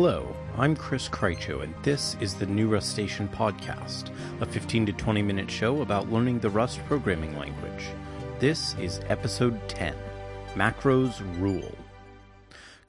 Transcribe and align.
Hello, 0.00 0.32
I'm 0.56 0.76
Chris 0.76 1.08
Krycho, 1.08 1.64
and 1.64 1.74
this 1.82 2.16
is 2.20 2.34
the 2.34 2.46
New 2.46 2.68
Rustacean 2.68 3.26
podcast, 3.26 4.12
a 4.40 4.46
15 4.46 4.86
to 4.86 4.92
20 4.92 5.22
minute 5.22 5.50
show 5.50 5.82
about 5.82 6.08
learning 6.08 6.38
the 6.38 6.50
Rust 6.50 6.78
programming 6.86 7.36
language. 7.36 7.88
This 8.38 8.76
is 8.78 9.00
episode 9.08 9.60
10 9.68 9.96
Macros 10.54 11.20
Rule. 11.40 11.76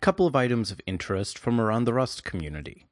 Couple 0.01 0.27
of 0.27 0.35
items 0.35 0.69
of 0.69 0.81
interest 0.85 1.39
from 1.39 1.59
around 1.59 1.85
the 1.85 1.95
Rust 1.95 2.23
community. 2.23 2.85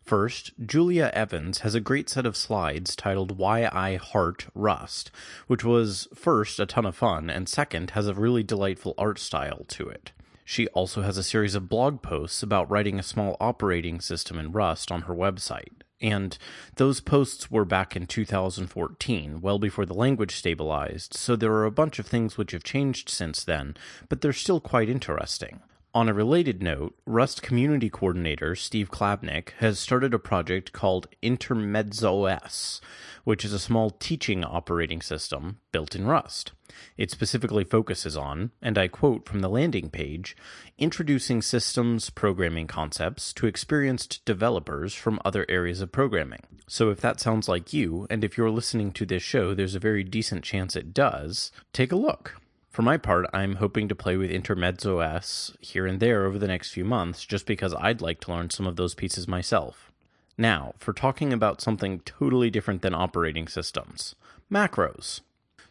First, 0.00 0.52
Julia 0.64 1.10
Evans 1.12 1.58
has 1.58 1.74
a 1.74 1.80
great 1.80 2.08
set 2.08 2.24
of 2.24 2.38
slides 2.38 2.96
titled 2.96 3.36
Why 3.36 3.68
I 3.70 3.96
Heart 3.96 4.46
Rust, 4.54 5.10
which 5.48 5.64
was 5.64 6.08
first 6.14 6.60
a 6.60 6.64
ton 6.64 6.86
of 6.86 6.96
fun, 6.96 7.28
and 7.28 7.46
second 7.46 7.90
has 7.90 8.08
a 8.08 8.14
really 8.14 8.42
delightful 8.42 8.94
art 8.96 9.18
style 9.18 9.66
to 9.68 9.86
it. 9.86 10.12
She 10.50 10.66
also 10.70 11.02
has 11.02 11.16
a 11.16 11.22
series 11.22 11.54
of 11.54 11.68
blog 11.68 12.02
posts 12.02 12.42
about 12.42 12.68
writing 12.68 12.98
a 12.98 13.04
small 13.04 13.36
operating 13.38 14.00
system 14.00 14.36
in 14.36 14.50
Rust 14.50 14.90
on 14.90 15.02
her 15.02 15.14
website. 15.14 15.82
And 16.00 16.36
those 16.74 17.00
posts 17.00 17.52
were 17.52 17.64
back 17.64 17.94
in 17.94 18.08
2014, 18.08 19.42
well 19.42 19.60
before 19.60 19.86
the 19.86 19.94
language 19.94 20.34
stabilized, 20.34 21.14
so 21.14 21.36
there 21.36 21.52
are 21.52 21.66
a 21.66 21.70
bunch 21.70 22.00
of 22.00 22.06
things 22.06 22.36
which 22.36 22.50
have 22.50 22.64
changed 22.64 23.08
since 23.08 23.44
then, 23.44 23.76
but 24.08 24.22
they're 24.22 24.32
still 24.32 24.60
quite 24.60 24.88
interesting. 24.88 25.60
On 25.92 26.08
a 26.08 26.14
related 26.14 26.62
note, 26.62 26.94
Rust 27.04 27.42
community 27.42 27.90
coordinator 27.90 28.54
Steve 28.54 28.92
Klabnik 28.92 29.50
has 29.58 29.80
started 29.80 30.14
a 30.14 30.20
project 30.20 30.72
called 30.72 31.08
IntermezOS, 31.20 32.80
which 33.24 33.44
is 33.44 33.52
a 33.52 33.58
small 33.58 33.90
teaching 33.90 34.44
operating 34.44 35.02
system 35.02 35.58
built 35.72 35.96
in 35.96 36.06
Rust. 36.06 36.52
It 36.96 37.10
specifically 37.10 37.64
focuses 37.64 38.16
on, 38.16 38.52
and 38.62 38.78
I 38.78 38.86
quote 38.86 39.28
from 39.28 39.40
the 39.40 39.48
landing 39.48 39.90
page, 39.90 40.36
introducing 40.78 41.42
systems 41.42 42.08
programming 42.08 42.68
concepts 42.68 43.32
to 43.32 43.48
experienced 43.48 44.24
developers 44.24 44.94
from 44.94 45.18
other 45.24 45.44
areas 45.48 45.80
of 45.80 45.90
programming. 45.90 46.46
So 46.68 46.90
if 46.90 47.00
that 47.00 47.18
sounds 47.18 47.48
like 47.48 47.72
you, 47.72 48.06
and 48.08 48.22
if 48.22 48.38
you're 48.38 48.48
listening 48.48 48.92
to 48.92 49.04
this 49.04 49.24
show, 49.24 49.54
there's 49.54 49.74
a 49.74 49.80
very 49.80 50.04
decent 50.04 50.44
chance 50.44 50.76
it 50.76 50.94
does, 50.94 51.50
take 51.72 51.90
a 51.90 51.96
look. 51.96 52.40
For 52.70 52.82
my 52.82 52.96
part, 52.98 53.26
I'm 53.32 53.56
hoping 53.56 53.88
to 53.88 53.96
play 53.96 54.16
with 54.16 54.30
IntermezOS 54.30 55.56
here 55.60 55.86
and 55.86 55.98
there 55.98 56.24
over 56.24 56.38
the 56.38 56.46
next 56.46 56.70
few 56.70 56.84
months 56.84 57.24
just 57.24 57.44
because 57.44 57.74
I'd 57.74 58.00
like 58.00 58.20
to 58.20 58.30
learn 58.30 58.50
some 58.50 58.64
of 58.66 58.76
those 58.76 58.94
pieces 58.94 59.26
myself. 59.26 59.90
Now, 60.38 60.74
for 60.78 60.92
talking 60.92 61.32
about 61.32 61.60
something 61.60 61.98
totally 62.00 62.48
different 62.48 62.82
than 62.82 62.94
operating 62.94 63.48
systems 63.48 64.14
macros. 64.50 65.20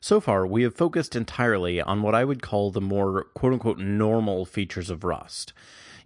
So 0.01 0.19
far, 0.19 0.45
we 0.45 0.63
have 0.63 0.75
focused 0.75 1.15
entirely 1.15 1.81
on 1.81 2.01
what 2.01 2.15
I 2.15 2.25
would 2.25 2.41
call 2.41 2.69
the 2.69 2.81
more 2.81 3.23
quote 3.33 3.53
unquote 3.53 3.79
normal 3.79 4.45
features 4.45 4.89
of 4.89 5.05
Rust. 5.05 5.53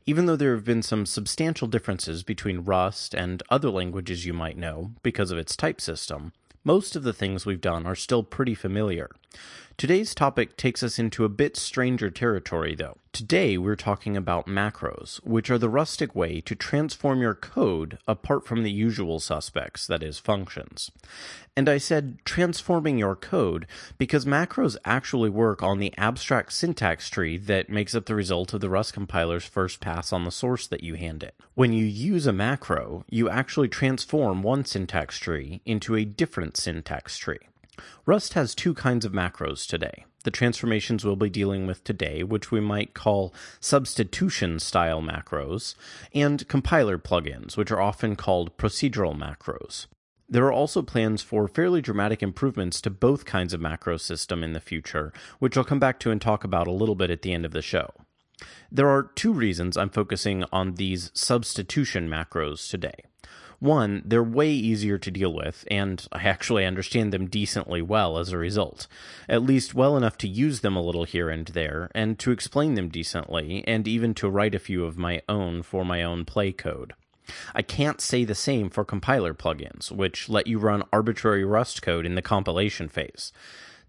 Even 0.05 0.27
though 0.27 0.35
there 0.35 0.53
have 0.53 0.65
been 0.65 0.83
some 0.83 1.07
substantial 1.07 1.67
differences 1.67 2.21
between 2.21 2.65
Rust 2.65 3.15
and 3.15 3.41
other 3.49 3.69
languages 3.71 4.25
you 4.25 4.33
might 4.33 4.57
know 4.57 4.91
because 5.01 5.31
of 5.31 5.39
its 5.39 5.55
type 5.55 5.81
system, 5.81 6.33
most 6.63 6.95
of 6.95 7.03
the 7.03 7.13
things 7.13 7.45
we've 7.45 7.61
done 7.61 7.85
are 7.85 7.95
still 7.95 8.23
pretty 8.23 8.55
familiar. 8.55 9.09
Today's 9.75 10.13
topic 10.13 10.55
takes 10.55 10.83
us 10.83 10.99
into 10.99 11.25
a 11.25 11.29
bit 11.29 11.57
stranger 11.57 12.11
territory, 12.11 12.75
though. 12.75 12.97
Today, 13.11 13.57
we're 13.57 13.75
talking 13.75 14.15
about 14.15 14.45
macros, 14.45 15.17
which 15.25 15.49
are 15.49 15.57
the 15.57 15.69
rustic 15.69 16.15
way 16.15 16.41
to 16.41 16.55
transform 16.55 17.21
your 17.21 17.33
code 17.33 17.97
apart 18.07 18.45
from 18.45 18.61
the 18.61 18.71
usual 18.71 19.19
suspects, 19.19 19.87
that 19.87 20.03
is, 20.03 20.19
functions. 20.19 20.91
And 21.57 21.67
I 21.67 21.79
said 21.79 22.19
transforming 22.23 22.99
your 22.99 23.15
code 23.15 23.65
because 23.97 24.25
macros 24.25 24.77
actually 24.85 25.29
work 25.29 25.63
on 25.63 25.79
the 25.79 25.93
abstract 25.97 26.53
syntax 26.53 27.09
tree 27.09 27.37
that 27.37 27.69
makes 27.69 27.95
up 27.95 28.05
the 28.05 28.15
result 28.15 28.53
of 28.53 28.61
the 28.61 28.69
Rust 28.69 28.93
compiler's 28.93 29.45
first 29.45 29.79
pass 29.79 30.13
on 30.13 30.23
the 30.23 30.31
source 30.31 30.67
that 30.67 30.83
you 30.83 30.95
hand 30.95 31.23
it. 31.23 31.35
When 31.55 31.73
you 31.73 31.85
use 31.85 32.27
a 32.27 32.33
macro, 32.33 33.05
you 33.09 33.27
actually 33.27 33.69
transform 33.69 34.43
one 34.43 34.65
syntax 34.65 35.17
tree 35.17 35.61
into 35.65 35.95
a 35.95 36.05
different 36.05 36.57
syntax 36.57 37.17
tree. 37.17 37.39
Rust 38.05 38.33
has 38.33 38.53
two 38.53 38.73
kinds 38.73 39.05
of 39.05 39.11
macros 39.11 39.67
today. 39.67 40.05
The 40.23 40.31
transformations 40.31 41.03
we'll 41.03 41.15
be 41.15 41.29
dealing 41.29 41.67
with 41.67 41.83
today, 41.83 42.23
which 42.23 42.51
we 42.51 42.59
might 42.59 42.93
call 42.93 43.33
substitution 43.59 44.59
style 44.59 45.01
macros, 45.01 45.75
and 46.13 46.47
compiler 46.47 46.97
plugins, 46.97 47.57
which 47.57 47.71
are 47.71 47.81
often 47.81 48.15
called 48.15 48.57
procedural 48.57 49.17
macros. 49.17 49.87
There 50.29 50.45
are 50.45 50.53
also 50.53 50.81
plans 50.81 51.21
for 51.21 51.47
fairly 51.47 51.81
dramatic 51.81 52.23
improvements 52.23 52.81
to 52.81 52.89
both 52.89 53.25
kinds 53.25 53.53
of 53.53 53.61
macro 53.61 53.97
system 53.97 54.43
in 54.43 54.53
the 54.53 54.59
future, 54.59 55.11
which 55.39 55.57
I'll 55.57 55.63
come 55.63 55.79
back 55.79 55.99
to 55.99 56.11
and 56.11 56.21
talk 56.21 56.43
about 56.43 56.67
a 56.67 56.71
little 56.71 56.95
bit 56.95 57.11
at 57.11 57.21
the 57.21 57.33
end 57.33 57.45
of 57.45 57.51
the 57.51 57.61
show. 57.61 57.91
There 58.71 58.89
are 58.89 59.11
two 59.15 59.33
reasons 59.33 59.77
I'm 59.77 59.89
focusing 59.89 60.43
on 60.51 60.75
these 60.75 61.11
substitution 61.13 62.09
macros 62.09 62.69
today. 62.69 63.03
One, 63.63 64.01
they're 64.03 64.21
way 64.21 64.51
easier 64.51 64.97
to 64.97 65.09
deal 65.09 65.33
with, 65.33 65.65
and 65.71 66.05
I 66.11 66.23
actually 66.23 66.65
understand 66.65 67.13
them 67.13 67.27
decently 67.27 67.81
well 67.81 68.17
as 68.17 68.33
a 68.33 68.37
result. 68.37 68.87
At 69.29 69.41
least 69.41 69.73
well 69.73 69.95
enough 69.95 70.17
to 70.17 70.27
use 70.27 70.59
them 70.59 70.75
a 70.75 70.81
little 70.81 71.05
here 71.05 71.29
and 71.29 71.47
there, 71.47 71.89
and 71.95 72.19
to 72.19 72.31
explain 72.31 72.73
them 72.73 72.89
decently, 72.89 73.63
and 73.65 73.87
even 73.87 74.15
to 74.15 74.29
write 74.29 74.53
a 74.53 74.59
few 74.59 74.83
of 74.83 74.97
my 74.97 75.21
own 75.29 75.63
for 75.63 75.85
my 75.85 76.03
own 76.03 76.25
play 76.25 76.51
code. 76.51 76.91
I 77.55 77.61
can't 77.61 78.01
say 78.01 78.25
the 78.25 78.35
same 78.35 78.69
for 78.69 78.83
compiler 78.83 79.33
plugins, 79.33 79.93
which 79.93 80.27
let 80.27 80.45
you 80.45 80.59
run 80.59 80.83
arbitrary 80.91 81.45
Rust 81.45 81.81
code 81.81 82.05
in 82.05 82.15
the 82.15 82.21
compilation 82.21 82.89
phase. 82.89 83.31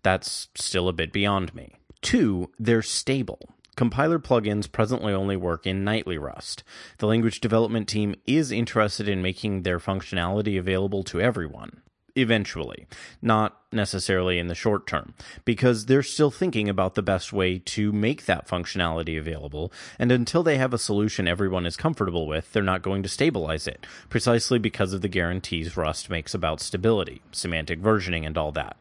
That's 0.04 0.50
still 0.54 0.86
a 0.86 0.92
bit 0.92 1.12
beyond 1.12 1.52
me. 1.52 1.74
Two, 2.00 2.52
they're 2.60 2.80
stable. 2.80 3.53
Compiler 3.76 4.18
plugins 4.18 4.70
presently 4.70 5.12
only 5.12 5.36
work 5.36 5.66
in 5.66 5.84
nightly 5.84 6.16
Rust. 6.16 6.62
The 6.98 7.06
language 7.06 7.40
development 7.40 7.88
team 7.88 8.14
is 8.26 8.52
interested 8.52 9.08
in 9.08 9.22
making 9.22 9.62
their 9.62 9.78
functionality 9.78 10.58
available 10.58 11.02
to 11.04 11.20
everyone. 11.20 11.82
Eventually, 12.16 12.86
not 13.20 13.60
necessarily 13.72 14.38
in 14.38 14.46
the 14.46 14.54
short 14.54 14.86
term, 14.86 15.14
because 15.44 15.86
they're 15.86 16.04
still 16.04 16.30
thinking 16.30 16.68
about 16.68 16.94
the 16.94 17.02
best 17.02 17.32
way 17.32 17.58
to 17.58 17.90
make 17.90 18.26
that 18.26 18.46
functionality 18.46 19.18
available, 19.18 19.72
and 19.98 20.12
until 20.12 20.44
they 20.44 20.56
have 20.56 20.72
a 20.72 20.78
solution 20.78 21.26
everyone 21.26 21.66
is 21.66 21.76
comfortable 21.76 22.28
with, 22.28 22.52
they're 22.52 22.62
not 22.62 22.82
going 22.82 23.02
to 23.02 23.08
stabilize 23.08 23.66
it, 23.66 23.84
precisely 24.08 24.60
because 24.60 24.92
of 24.92 25.00
the 25.00 25.08
guarantees 25.08 25.76
Rust 25.76 26.08
makes 26.08 26.34
about 26.34 26.60
stability, 26.60 27.20
semantic 27.32 27.82
versioning, 27.82 28.24
and 28.24 28.38
all 28.38 28.52
that. 28.52 28.76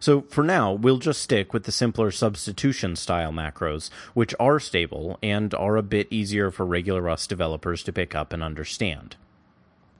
So 0.00 0.22
for 0.22 0.44
now, 0.44 0.72
we'll 0.72 0.98
just 0.98 1.22
stick 1.22 1.52
with 1.52 1.64
the 1.64 1.72
simpler 1.72 2.10
substitution 2.10 2.96
style 2.96 3.32
macros, 3.32 3.90
which 4.14 4.34
are 4.40 4.60
stable 4.60 5.18
and 5.22 5.54
are 5.54 5.76
a 5.76 5.82
bit 5.82 6.08
easier 6.10 6.50
for 6.50 6.66
regular 6.66 7.02
Rust 7.02 7.28
developers 7.28 7.82
to 7.84 7.92
pick 7.92 8.14
up 8.14 8.32
and 8.32 8.42
understand. 8.42 9.16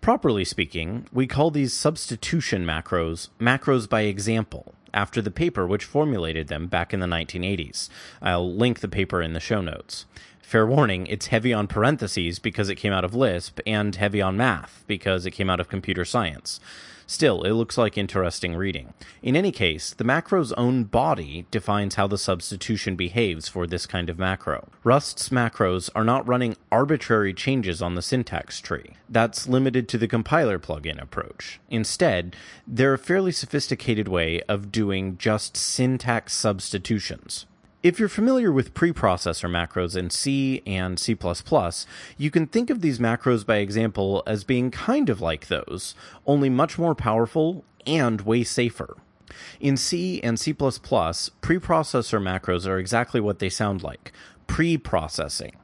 Properly 0.01 0.45
speaking, 0.45 1.07
we 1.13 1.27
call 1.27 1.51
these 1.51 1.73
substitution 1.73 2.65
macros 2.65 3.29
macros 3.39 3.89
by 3.89 4.01
example, 4.03 4.75
after 4.93 5.23
the 5.23 5.31
paper 5.31 5.67
which 5.67 5.85
formulated 5.85 6.49
them 6.49 6.67
back 6.67 6.93
in 6.93 7.01
the 7.01 7.07
1980s. 7.07 7.89
I'll 8.21 8.53
link 8.53 8.81
the 8.81 8.89
paper 8.89 9.23
in 9.23 9.33
the 9.33 9.41
show 9.41 9.61
notes. 9.61 10.07
Fair 10.41 10.67
warning, 10.67 11.07
it's 11.07 11.29
heavy 11.29 11.53
on 11.53 11.67
parentheses 11.67 12.39
because 12.39 12.69
it 12.69 12.75
came 12.75 12.93
out 12.93 13.05
of 13.05 13.15
Lisp, 13.15 13.61
and 13.67 13.97
heavy 13.97 14.21
on 14.21 14.37
math 14.37 14.85
because 14.87 15.25
it 15.25 15.31
came 15.31 15.49
out 15.49 15.61
of 15.61 15.69
computer 15.69 16.05
science. 16.05 16.61
Still, 17.13 17.43
it 17.43 17.53
looks 17.53 17.77
like 17.77 17.99
interesting 17.99 18.57
reading. 18.57 18.95
In 19.21 19.37
any 19.37 19.53
case, 19.53 19.93
the 19.93 20.03
macro's 20.03 20.55
own 20.55 20.85
body 20.85 21.45
defines 21.51 21.97
how 21.97 22.07
the 22.07 22.17
substitution 22.17 22.97
behaves 22.97 23.49
for 23.49 23.67
this 23.67 23.85
kind 23.85 24.09
of 24.09 24.19
macro. 24.19 24.71
Rust's 24.83 25.29
macros 25.29 25.91
are 25.95 26.05
not 26.05 26.27
running 26.27 26.57
arbitrary 26.73 27.35
changes 27.35 27.83
on 27.83 27.97
the 27.97 28.01
syntax 28.01 28.63
tree. 28.63 28.95
That's 29.11 29.47
limited 29.47 29.91
to 29.91 29.99
the 29.99 30.09
compiler 30.09 30.59
plugin 30.59 31.01
approach. 31.03 31.61
Instead, 31.69 32.35
they're 32.67 32.95
a 32.95 32.99
fairly 32.99 33.31
sophisticated 33.31 34.09
way 34.09 34.41
of 34.49 34.73
doing 34.73 35.19
just 35.19 35.55
syntax 35.55 36.33
substitutions. 36.33 37.45
If 37.83 37.99
you're 37.99 38.09
familiar 38.09 38.53
with 38.53 38.75
preprocessor 38.75 39.51
macros 39.51 39.97
in 39.97 40.11
C 40.11 40.63
and 40.65 41.01
C++, 41.01 41.19
you 42.17 42.31
can 42.31 42.47
think 42.47 42.71
of 42.71 42.81
these 42.81 43.01
macros 43.01 43.45
by 43.45 43.57
example 43.57 44.23
as 44.25 44.45
being 44.45 44.71
kind 44.71 45.09
of 45.09 45.21
like 45.21 45.49
those, 45.49 45.97
only 46.25 46.49
much 46.49 46.79
more 46.79 46.95
powerful 46.95 47.65
and 47.85 48.21
way 48.21 48.45
safer. 48.45 48.99
In 49.59 49.77
C 49.77 50.23
and 50.23 50.39
C++, 50.39 50.55
preprocessor 50.55 51.33
macros 52.23 52.69
are 52.69 52.79
exactly 52.79 53.21
what 53.21 53.41
they 53.41 53.49
sound 53.49 53.83
like, 53.83 54.13
pre-processing. 54.47 55.57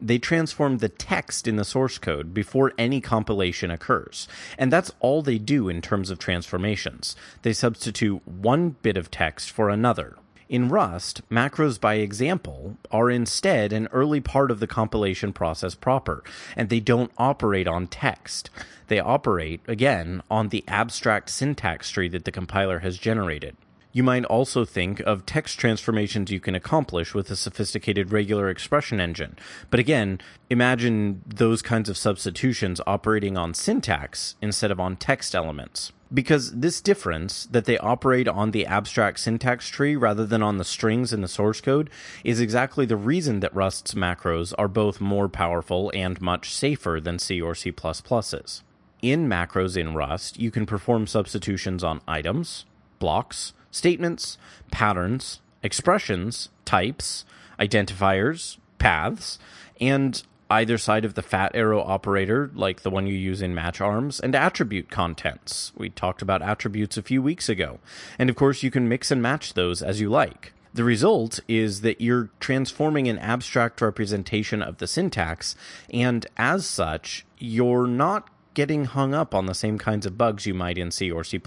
They 0.00 0.18
transform 0.18 0.78
the 0.78 0.88
text 0.88 1.46
in 1.46 1.54
the 1.54 1.64
source 1.64 1.98
code 1.98 2.34
before 2.34 2.72
any 2.78 3.00
compilation 3.00 3.70
occurs. 3.70 4.26
And 4.58 4.72
that's 4.72 4.90
all 4.98 5.22
they 5.22 5.38
do 5.38 5.68
in 5.68 5.82
terms 5.82 6.10
of 6.10 6.18
transformations. 6.18 7.14
They 7.42 7.52
substitute 7.52 8.26
one 8.26 8.70
bit 8.82 8.96
of 8.96 9.12
text 9.12 9.52
for 9.52 9.68
another, 9.68 10.16
in 10.50 10.68
Rust, 10.68 11.22
macros 11.30 11.80
by 11.80 11.94
example 11.94 12.76
are 12.90 13.08
instead 13.08 13.72
an 13.72 13.86
early 13.92 14.20
part 14.20 14.50
of 14.50 14.58
the 14.58 14.66
compilation 14.66 15.32
process 15.32 15.76
proper, 15.76 16.24
and 16.56 16.68
they 16.68 16.80
don't 16.80 17.12
operate 17.16 17.68
on 17.68 17.86
text. 17.86 18.50
They 18.88 18.98
operate, 18.98 19.60
again, 19.68 20.22
on 20.28 20.48
the 20.48 20.64
abstract 20.66 21.30
syntax 21.30 21.90
tree 21.90 22.08
that 22.08 22.24
the 22.24 22.32
compiler 22.32 22.80
has 22.80 22.98
generated. 22.98 23.56
You 23.92 24.02
might 24.02 24.24
also 24.24 24.64
think 24.64 24.98
of 25.00 25.24
text 25.24 25.58
transformations 25.58 26.32
you 26.32 26.40
can 26.40 26.56
accomplish 26.56 27.14
with 27.14 27.30
a 27.30 27.36
sophisticated 27.36 28.10
regular 28.10 28.50
expression 28.50 29.00
engine. 29.00 29.36
But 29.70 29.78
again, 29.78 30.20
imagine 30.48 31.22
those 31.26 31.62
kinds 31.62 31.88
of 31.88 31.96
substitutions 31.96 32.80
operating 32.88 33.36
on 33.36 33.54
syntax 33.54 34.34
instead 34.42 34.72
of 34.72 34.80
on 34.80 34.96
text 34.96 35.34
elements. 35.34 35.92
Because 36.12 36.50
this 36.52 36.80
difference, 36.80 37.46
that 37.46 37.66
they 37.66 37.78
operate 37.78 38.26
on 38.26 38.50
the 38.50 38.66
abstract 38.66 39.20
syntax 39.20 39.68
tree 39.68 39.94
rather 39.94 40.26
than 40.26 40.42
on 40.42 40.58
the 40.58 40.64
strings 40.64 41.12
in 41.12 41.20
the 41.20 41.28
source 41.28 41.60
code, 41.60 41.88
is 42.24 42.40
exactly 42.40 42.84
the 42.84 42.96
reason 42.96 43.40
that 43.40 43.54
Rust's 43.54 43.94
macros 43.94 44.52
are 44.58 44.66
both 44.66 45.00
more 45.00 45.28
powerful 45.28 45.92
and 45.94 46.20
much 46.20 46.52
safer 46.52 47.00
than 47.00 47.20
C 47.20 47.40
or 47.40 47.54
C++'s. 47.54 48.62
In 49.02 49.28
macros 49.28 49.76
in 49.76 49.94
Rust, 49.94 50.38
you 50.38 50.50
can 50.50 50.66
perform 50.66 51.06
substitutions 51.06 51.84
on 51.84 52.02
items, 52.08 52.66
blocks, 52.98 53.52
statements, 53.70 54.36
patterns, 54.72 55.40
expressions, 55.62 56.48
types, 56.64 57.24
identifiers, 57.58 58.58
paths, 58.78 59.38
and 59.80 60.22
either 60.50 60.76
side 60.76 61.04
of 61.04 61.14
the 61.14 61.22
fat 61.22 61.52
arrow 61.54 61.80
operator, 61.80 62.50
like 62.54 62.82
the 62.82 62.90
one 62.90 63.06
you 63.06 63.14
use 63.14 63.40
in 63.40 63.54
match 63.54 63.80
arms, 63.80 64.20
and 64.20 64.34
attribute 64.34 64.90
contents. 64.90 65.72
We 65.76 65.90
talked 65.90 66.20
about 66.20 66.42
attributes 66.42 66.96
a 66.96 67.02
few 67.02 67.22
weeks 67.22 67.48
ago. 67.48 67.78
And 68.18 68.28
of 68.28 68.36
course, 68.36 68.62
you 68.62 68.70
can 68.70 68.88
mix 68.88 69.10
and 69.10 69.22
match 69.22 69.54
those 69.54 69.82
as 69.82 70.00
you 70.00 70.10
like. 70.10 70.52
The 70.72 70.84
result 70.84 71.40
is 71.48 71.80
that 71.80 72.00
you're 72.00 72.30
transforming 72.38 73.08
an 73.08 73.18
abstract 73.18 73.80
representation 73.80 74.62
of 74.62 74.78
the 74.78 74.86
syntax, 74.86 75.56
and 75.92 76.26
as 76.36 76.64
such, 76.66 77.26
you're 77.38 77.88
not 77.88 78.28
getting 78.54 78.84
hung 78.84 79.14
up 79.14 79.34
on 79.34 79.46
the 79.46 79.54
same 79.54 79.78
kinds 79.78 80.06
of 80.06 80.18
bugs 80.18 80.46
you 80.46 80.54
might 80.54 80.78
in 80.78 80.90
C 80.90 81.10
or 81.10 81.24
C++. 81.24 81.40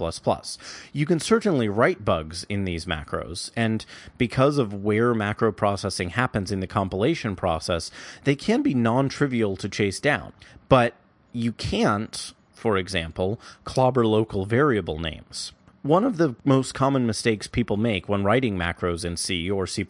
You 0.94 1.05
can 1.05 1.19
certainly 1.19 1.69
write 1.69 2.05
bugs 2.05 2.45
in 2.50 2.65
these 2.65 2.85
macros, 2.85 3.51
and 3.55 3.85
because 4.17 4.57
of 4.57 4.73
where 4.73 5.13
macro 5.13 5.51
processing 5.51 6.11
happens 6.11 6.51
in 6.51 6.59
the 6.59 6.67
compilation 6.67 7.35
process, 7.35 7.91
they 8.23 8.35
can 8.35 8.61
be 8.61 8.73
non-trivial 8.73 9.55
to 9.57 9.69
chase 9.69 10.00
down. 10.00 10.33
But 10.69 10.95
you 11.31 11.51
can't, 11.51 12.33
for 12.53 12.77
example, 12.77 13.39
clobber 13.65 14.05
local 14.05 14.45
variable 14.45 15.00
names. 15.00 15.51
One 15.81 16.05
of 16.05 16.15
the 16.15 16.35
most 16.45 16.73
common 16.73 17.05
mistakes 17.05 17.47
people 17.47 17.75
make 17.75 18.07
when 18.07 18.23
writing 18.23 18.57
macros 18.57 19.03
in 19.03 19.17
C 19.17 19.51
or 19.51 19.67
C++ 19.67 19.85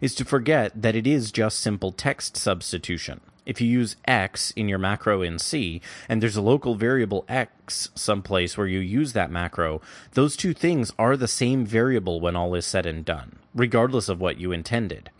is 0.00 0.14
to 0.14 0.24
forget 0.24 0.72
that 0.80 0.96
it 0.96 1.06
is 1.06 1.30
just 1.30 1.60
simple 1.60 1.92
text 1.92 2.38
substitution 2.38 3.20
if 3.46 3.60
you 3.60 3.68
use 3.68 3.96
x 4.06 4.50
in 4.52 4.68
your 4.68 4.78
macro 4.78 5.22
in 5.22 5.38
C, 5.38 5.80
and 6.08 6.22
there's 6.22 6.36
a 6.36 6.42
local 6.42 6.74
variable 6.74 7.24
x 7.28 7.90
someplace 7.94 8.56
where 8.56 8.66
you 8.66 8.80
use 8.80 9.12
that 9.12 9.30
macro, 9.30 9.80
those 10.12 10.36
two 10.36 10.54
things 10.54 10.92
are 10.98 11.16
the 11.16 11.28
same 11.28 11.64
variable 11.64 12.20
when 12.20 12.36
all 12.36 12.54
is 12.54 12.66
said 12.66 12.86
and 12.86 13.04
done, 13.04 13.38
regardless 13.54 14.08
of 14.08 14.20
what 14.20 14.38
you 14.38 14.52
intended. 14.52 15.10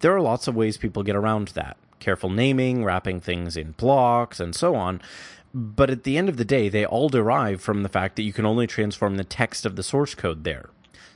There 0.00 0.14
are 0.14 0.20
lots 0.20 0.48
of 0.48 0.56
ways 0.56 0.76
people 0.76 1.02
get 1.02 1.16
around 1.16 1.48
that 1.48 1.76
careful 2.02 2.28
naming, 2.28 2.84
wrapping 2.84 3.20
things 3.20 3.56
in 3.56 3.72
blocks, 3.72 4.40
and 4.40 4.54
so 4.54 4.74
on. 4.74 5.00
But 5.54 5.88
at 5.88 6.02
the 6.02 6.18
end 6.18 6.28
of 6.28 6.36
the 6.36 6.44
day, 6.44 6.68
they 6.68 6.84
all 6.84 7.08
derive 7.08 7.62
from 7.62 7.82
the 7.82 7.88
fact 7.88 8.16
that 8.16 8.22
you 8.22 8.32
can 8.32 8.44
only 8.44 8.66
transform 8.66 9.16
the 9.16 9.24
text 9.24 9.64
of 9.64 9.76
the 9.76 9.82
source 9.82 10.14
code 10.14 10.44
there. 10.44 10.70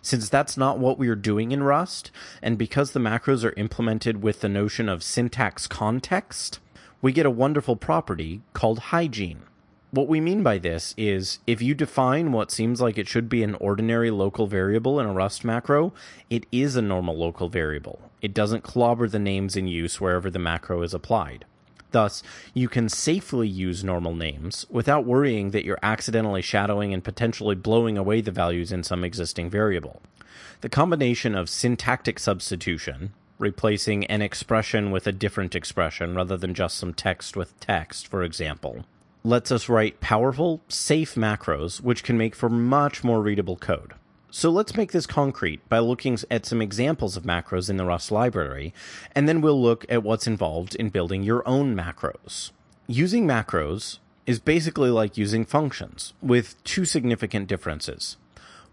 Since 0.06 0.28
that's 0.28 0.56
not 0.56 0.78
what 0.78 1.00
we 1.00 1.08
are 1.08 1.16
doing 1.16 1.50
in 1.50 1.64
Rust, 1.64 2.12
and 2.40 2.56
because 2.56 2.92
the 2.92 3.00
macros 3.00 3.42
are 3.42 3.52
implemented 3.56 4.22
with 4.22 4.40
the 4.40 4.48
notion 4.48 4.88
of 4.88 5.02
syntax 5.02 5.66
context, 5.66 6.60
we 7.02 7.10
get 7.10 7.26
a 7.26 7.30
wonderful 7.44 7.74
property 7.74 8.40
called 8.52 8.78
hygiene. 8.94 9.42
What 9.90 10.06
we 10.06 10.20
mean 10.20 10.44
by 10.44 10.58
this 10.58 10.94
is 10.96 11.40
if 11.44 11.60
you 11.60 11.74
define 11.74 12.30
what 12.30 12.52
seems 12.52 12.80
like 12.80 12.98
it 12.98 13.08
should 13.08 13.28
be 13.28 13.42
an 13.42 13.56
ordinary 13.56 14.12
local 14.12 14.46
variable 14.46 15.00
in 15.00 15.06
a 15.06 15.12
Rust 15.12 15.44
macro, 15.44 15.92
it 16.30 16.46
is 16.52 16.76
a 16.76 16.82
normal 16.82 17.18
local 17.18 17.48
variable. 17.48 17.98
It 18.22 18.32
doesn't 18.32 18.62
clobber 18.62 19.08
the 19.08 19.18
names 19.18 19.56
in 19.56 19.66
use 19.66 20.00
wherever 20.00 20.30
the 20.30 20.38
macro 20.38 20.82
is 20.82 20.94
applied. 20.94 21.46
Thus, 21.92 22.22
you 22.52 22.68
can 22.68 22.88
safely 22.88 23.48
use 23.48 23.84
normal 23.84 24.14
names 24.14 24.66
without 24.68 25.04
worrying 25.04 25.50
that 25.50 25.64
you're 25.64 25.78
accidentally 25.82 26.42
shadowing 26.42 26.92
and 26.92 27.02
potentially 27.02 27.54
blowing 27.54 27.96
away 27.96 28.20
the 28.20 28.30
values 28.30 28.72
in 28.72 28.82
some 28.82 29.04
existing 29.04 29.50
variable. 29.50 30.02
The 30.60 30.68
combination 30.68 31.34
of 31.34 31.48
syntactic 31.48 32.18
substitution, 32.18 33.12
replacing 33.38 34.06
an 34.06 34.22
expression 34.22 34.90
with 34.90 35.06
a 35.06 35.12
different 35.12 35.54
expression 35.54 36.14
rather 36.14 36.36
than 36.36 36.54
just 36.54 36.76
some 36.76 36.94
text 36.94 37.36
with 37.36 37.58
text, 37.60 38.08
for 38.08 38.22
example, 38.22 38.84
lets 39.22 39.52
us 39.52 39.68
write 39.68 40.00
powerful, 40.00 40.62
safe 40.68 41.14
macros 41.14 41.80
which 41.80 42.02
can 42.02 42.16
make 42.16 42.34
for 42.34 42.48
much 42.48 43.04
more 43.04 43.20
readable 43.20 43.56
code. 43.56 43.94
So 44.30 44.50
let's 44.50 44.76
make 44.76 44.92
this 44.92 45.06
concrete 45.06 45.66
by 45.68 45.78
looking 45.78 46.18
at 46.30 46.44
some 46.44 46.60
examples 46.60 47.16
of 47.16 47.22
macros 47.22 47.70
in 47.70 47.76
the 47.76 47.84
Rust 47.84 48.10
library, 48.10 48.74
and 49.14 49.28
then 49.28 49.40
we'll 49.40 49.60
look 49.60 49.86
at 49.88 50.02
what's 50.02 50.26
involved 50.26 50.74
in 50.74 50.90
building 50.90 51.22
your 51.22 51.46
own 51.48 51.74
macros. 51.74 52.50
Using 52.86 53.26
macros 53.26 53.98
is 54.26 54.40
basically 54.40 54.90
like 54.90 55.16
using 55.16 55.44
functions, 55.44 56.12
with 56.20 56.62
two 56.64 56.84
significant 56.84 57.46
differences. 57.46 58.16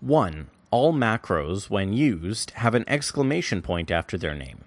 One, 0.02 0.48
all 0.72 0.92
macros, 0.92 1.70
when 1.70 1.94
used, 1.94 2.52
have 2.52 2.76
an 2.76 2.84
exclamation 2.88 3.62
point 3.62 3.92
after 3.92 4.18
their 4.18 4.36
name. 4.36 4.66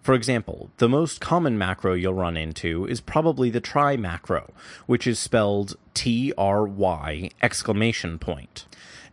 For 0.00 0.14
example, 0.14 0.70
the 0.78 0.88
most 0.88 1.20
common 1.20 1.58
macro 1.58 1.92
you'll 1.92 2.14
run 2.14 2.36
into 2.36 2.86
is 2.86 3.00
probably 3.00 3.50
the 3.50 3.60
try 3.60 3.96
macro, 3.96 4.54
which 4.86 5.06
is 5.06 5.18
spelled 5.18 5.76
T 5.92 6.32
R 6.38 6.64
Y 6.64 7.30
exclamation 7.42 8.18
point. 8.18 8.64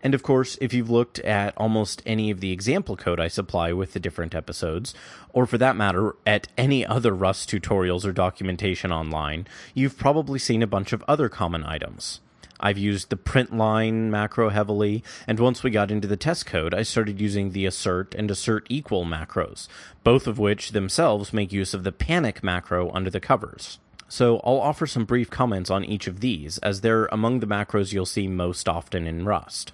And 0.04 0.14
of 0.14 0.24
course, 0.24 0.58
if 0.62 0.74
you've 0.74 0.90
looked 0.90 1.20
at 1.20 1.54
almost 1.58 2.02
any 2.06 2.32
of 2.32 2.40
the 2.40 2.52
example 2.52 2.96
code 2.96 3.20
I 3.20 3.28
supply 3.28 3.74
with 3.74 3.94
the 3.94 4.00
different 4.00 4.36
episodes, 4.36 4.94
or 5.34 5.46
for 5.46 5.58
that 5.58 5.76
matter, 5.76 6.16
at 6.26 6.48
any 6.58 6.86
other 6.86 7.14
Rust 7.14 7.50
tutorials 7.50 8.06
or 8.06 8.12
documentation 8.12 8.92
online, 8.92 9.48
you've 9.74 9.98
probably 9.98 10.40
seen 10.40 10.62
a 10.62 10.68
bunch 10.68 10.94
of 10.94 11.04
other 11.08 11.30
common 11.30 11.64
items. 11.64 12.22
I've 12.60 12.78
used 12.78 13.10
the 13.10 13.18
print 13.18 13.56
line 13.56 14.10
macro 14.10 14.50
heavily, 14.50 15.04
and 15.28 15.40
once 15.40 15.62
we 15.62 15.72
got 15.72 15.92
into 15.92 16.08
the 16.08 16.18
test 16.18 16.46
code, 16.46 16.74
I 16.74 16.84
started 16.84 17.20
using 17.20 17.52
the 17.52 17.66
assert 17.66 18.16
and 18.16 18.32
assert 18.32 18.66
equal 18.70 19.06
macros, 19.06 19.68
both 20.04 20.26
of 20.26 20.40
which 20.40 20.72
themselves 20.72 21.34
make 21.34 21.52
use 21.52 21.74
of 21.74 21.84
the 21.84 21.92
panic 21.92 22.44
macro 22.44 22.92
under 22.92 23.10
the 23.10 23.20
covers. 23.20 23.80
So 24.08 24.40
I'll 24.44 24.62
offer 24.62 24.88
some 24.88 25.06
brief 25.06 25.30
comments 25.30 25.70
on 25.70 25.84
each 25.84 26.08
of 26.08 26.20
these, 26.22 26.58
as 26.60 26.82
they're 26.82 27.08
among 27.08 27.40
the 27.40 27.48
macros 27.48 27.92
you'll 27.92 28.06
see 28.06 28.28
most 28.28 28.70
often 28.70 29.08
in 29.08 29.26
Rust. 29.26 29.74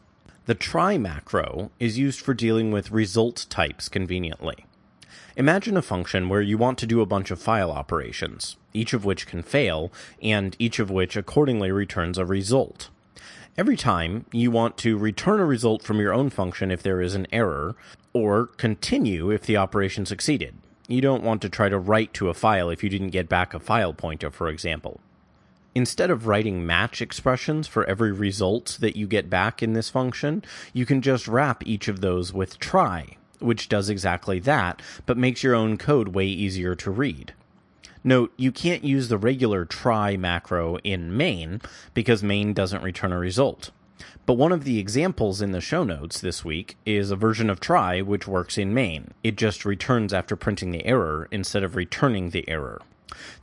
The 0.52 0.56
try 0.56 0.98
macro 0.98 1.72
is 1.80 1.98
used 1.98 2.20
for 2.20 2.34
dealing 2.34 2.72
with 2.72 2.92
result 2.92 3.46
types 3.50 3.88
conveniently. 3.88 4.66
Imagine 5.38 5.78
a 5.78 5.82
function 5.82 6.28
where 6.28 6.42
you 6.42 6.58
want 6.58 6.78
to 6.80 6.86
do 6.86 7.00
a 7.00 7.06
bunch 7.06 7.32
of 7.32 7.42
file 7.42 7.72
operations, 7.72 8.58
each 8.74 8.92
of 8.92 9.06
which 9.06 9.28
can 9.28 9.44
fail, 9.44 9.94
and 10.22 10.58
each 10.60 10.78
of 10.78 10.92
which 10.92 11.16
accordingly 11.16 11.72
returns 11.72 12.18
a 12.18 12.26
result. 12.26 12.90
Every 13.58 13.78
time 13.78 14.26
you 14.34 14.52
want 14.52 14.76
to 14.80 14.98
return 14.98 15.40
a 15.40 15.46
result 15.46 15.84
from 15.84 16.02
your 16.02 16.14
own 16.14 16.30
function 16.30 16.70
if 16.70 16.84
there 16.84 17.00
is 17.00 17.16
an 17.16 17.28
error, 17.32 17.78
or 18.12 18.48
continue 18.48 19.32
if 19.32 19.44
the 19.44 19.56
operation 19.56 20.06
succeeded. 20.06 20.56
You 20.90 21.00
don't 21.00 21.24
want 21.24 21.42
to 21.44 21.50
try 21.50 21.70
to 21.70 21.80
write 21.80 22.14
to 22.16 22.28
a 22.28 22.34
file 22.34 22.70
if 22.70 22.84
you 22.84 22.90
didn't 22.90 23.12
get 23.12 23.30
back 23.30 23.54
a 23.54 23.60
file 23.62 23.94
pointer, 23.94 24.30
for 24.30 24.50
example. 24.50 25.00
Instead 25.74 26.10
of 26.10 26.28
writing 26.28 26.66
match 26.66 27.02
expressions 27.02 27.66
for 27.66 27.86
every 27.86 28.12
result 28.12 28.78
that 28.82 28.98
you 28.98 29.08
get 29.08 29.30
back 29.30 29.64
in 29.64 29.72
this 29.72 29.90
function, 29.90 30.44
you 30.74 30.86
can 30.86 31.02
just 31.02 31.28
wrap 31.28 31.66
each 31.66 31.88
of 31.88 32.02
those 32.02 32.34
with 32.34 32.60
try, 32.60 33.16
which 33.40 33.70
does 33.70 33.90
exactly 33.90 34.40
that, 34.40 34.82
but 35.06 35.18
makes 35.18 35.44
your 35.44 35.56
own 35.56 35.78
code 35.78 36.10
way 36.10 36.26
easier 36.26 36.76
to 36.76 36.92
read. 36.92 37.34
Note, 38.04 38.34
you 38.36 38.52
can't 38.52 38.84
use 38.84 39.08
the 39.08 39.18
regular 39.18 39.64
try 39.64 40.18
macro 40.18 40.78
in 40.80 41.16
main 41.16 41.62
because 41.94 42.24
main 42.24 42.54
doesn't 42.54 42.84
return 42.84 43.14
a 43.14 43.18
result. 43.18 43.72
But 44.26 44.34
one 44.34 44.52
of 44.52 44.64
the 44.64 44.80
examples 44.80 45.42
in 45.42 45.52
the 45.52 45.62
show 45.62 45.84
notes 45.84 46.20
this 46.20 46.44
week 46.44 46.76
is 46.86 47.12
a 47.12 47.16
version 47.16 47.50
of 47.50 47.60
try 47.60 48.02
which 48.02 48.28
works 48.28 48.58
in 48.58 48.74
main. 48.74 49.14
It 49.24 49.36
just 49.38 49.64
returns 49.64 50.14
after 50.14 50.36
printing 50.36 50.72
the 50.72 50.86
error 50.86 51.28
instead 51.32 51.64
of 51.64 51.76
returning 51.76 52.32
the 52.32 52.48
error. 52.50 52.82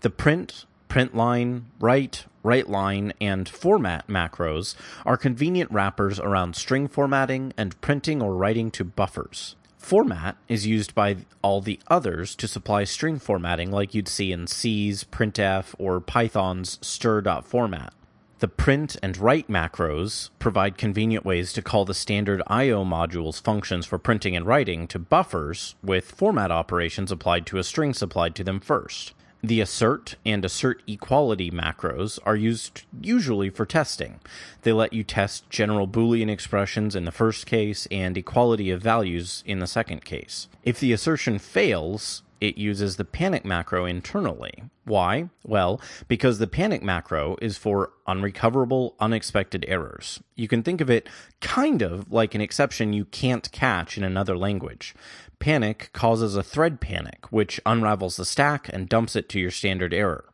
The 0.01 0.11
print 0.11 0.65
print 0.89 1.15
line, 1.15 1.67
write, 1.79 2.25
write 2.43 2.69
line, 2.69 3.13
and 3.21 3.49
format 3.49 4.09
macros 4.09 4.75
are 5.05 5.17
convenient 5.17 5.71
wrappers 5.71 6.19
around 6.19 6.57
string 6.57 6.89
formatting 6.89 7.53
and 7.57 7.81
printing 7.81 8.23
or 8.23 8.35
writing 8.35 8.71
to 8.73 8.85
buffers. 8.85 9.55
Format 9.79 10.37
is 10.49 10.67
used 10.67 10.95
by 10.95 11.19
all 11.41 11.61
the 11.61 11.81
others 11.89 12.35
to 12.37 12.49
supply 12.49 12.85
string 12.85 13.19
formatting 13.19 13.71
like 13.71 13.95
you'd 13.95 14.09
see 14.09 14.33
in 14.33 14.47
C's, 14.47 15.05
printf, 15.05 15.75
or 15.79 16.01
Python's 16.01 16.79
str.format. 16.83 17.95
The 18.41 18.49
print 18.49 18.97
and 19.03 19.17
write 19.17 19.49
macros 19.49 20.31
provide 20.39 20.79
convenient 20.79 21.25
ways 21.25 21.53
to 21.55 21.63
call 21.63 21.85
the 21.85 21.95
standard 21.95 22.41
I.O. 22.47 22.85
module's 22.85 23.41
functions 23.41 23.85
for 23.85 23.99
printing 23.99 24.37
and 24.37 24.47
writing 24.47 24.87
to 24.89 24.99
buffers 24.99 25.75
with 25.83 26.13
format 26.13 26.53
operations 26.53 27.11
applied 27.11 27.47
to 27.47 27.59
a 27.59 27.65
string 27.65 27.95
supplied 27.95 28.37
to 28.37 28.45
them 28.45 28.61
first. 28.61 29.13
The 29.43 29.61
assert 29.61 30.17
and 30.27 30.45
assert 30.45 30.83
equality 30.89 31.51
macros 31.51 32.19
are 32.25 32.35
used 32.35 32.83
usually 33.01 33.51
for 33.51 33.65
testing. 33.65 34.19
They 34.63 34.73
let 34.73 34.93
you 34.93 35.05
test 35.05 35.49
general 35.49 35.87
Boolean 35.87 36.29
expressions 36.29 36.97
in 36.97 37.05
the 37.05 37.13
first 37.13 37.47
case 37.47 37.87
and 37.91 38.19
equality 38.19 38.71
of 38.71 38.83
values 38.83 39.45
in 39.47 39.61
the 39.61 39.69
second 39.69 40.05
case. 40.05 40.49
If 40.65 40.81
the 40.81 40.93
assertion 40.93 41.39
fails, 41.39 42.23
it 42.41 42.59
uses 42.59 42.97
the 42.97 43.05
panic 43.05 43.45
macro 43.45 43.85
internally. 43.85 44.65
Why? 44.85 45.29
Well, 45.45 45.81
because 46.09 46.39
the 46.39 46.47
panic 46.47 46.83
macro 46.83 47.37
is 47.41 47.59
for 47.59 47.93
unrecoverable, 48.07 48.95
unexpected 48.99 49.65
errors. 49.69 50.21
You 50.35 50.49
can 50.49 50.63
think 50.63 50.81
of 50.81 50.91
it 50.91 51.09
kind 51.41 51.83
of 51.83 52.11
like 52.11 52.35
an 52.35 52.41
exception 52.41 52.93
you 52.93 53.05
can't 53.05 53.51
catch 53.53 53.99
in 53.99 54.05
another 54.05 54.37
language. 54.37 54.95
Panic 55.41 55.91
causes 55.93 56.35
a 56.35 56.43
thread 56.43 56.81
panic, 56.81 57.31
which 57.31 57.61
unravels 57.65 58.17
the 58.17 58.25
stack 58.25 58.69
and 58.73 58.89
dumps 58.89 59.15
it 59.15 59.29
to 59.29 59.39
your 59.39 59.53
standard 59.53 59.95
error. 59.95 60.25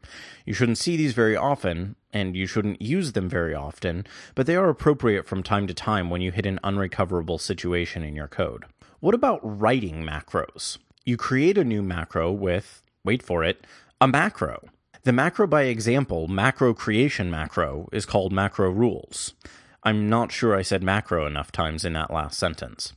You 0.47 0.55
shouldn't 0.55 0.79
see 0.79 0.97
these 0.97 1.13
very 1.13 1.37
often, 1.37 1.97
and 2.13 2.35
you 2.35 2.47
shouldn't 2.47 2.81
use 2.81 3.13
them 3.13 3.29
very 3.29 3.55
often, 3.55 4.07
but 4.35 4.47
they 4.47 4.57
are 4.57 4.69
appropriate 4.69 5.27
from 5.27 5.43
time 5.43 5.67
to 5.67 5.75
time 5.75 6.09
when 6.09 6.23
you 6.23 6.33
hit 6.33 6.47
an 6.47 6.61
unrecoverable 6.65 7.39
situation 7.39 8.03
in 8.03 8.17
your 8.17 8.29
code. 8.29 8.65
What 9.01 9.15
about 9.15 9.41
writing 9.43 10.03
macros? 10.03 10.79
You 11.05 11.19
create 11.19 11.59
a 11.59 11.65
new 11.65 11.83
macro 11.83 12.33
with, 12.33 12.83
wait 13.05 13.23
for 13.23 13.45
it, 13.45 13.67
a 14.01 14.09
macro. 14.09 14.69
The 15.03 15.13
macro 15.13 15.47
by 15.47 15.65
example, 15.65 16.29
macro 16.29 16.73
creation 16.73 17.31
macro, 17.31 17.91
is 17.93 18.07
called 18.07 18.33
macro 18.33 18.71
rules. 18.71 19.35
I'm 19.83 20.09
not 20.09 20.33
sure 20.33 20.57
I 20.57 20.63
said 20.63 20.83
macro 20.83 21.27
enough 21.27 21.53
times 21.53 21.85
in 21.85 21.93
that 21.93 22.11
last 22.11 22.39
sentence. 22.39 22.95